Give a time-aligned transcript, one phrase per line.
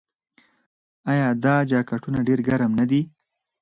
[1.11, 3.01] آیا دا جاکټونه ډیر ګرم نه دي؟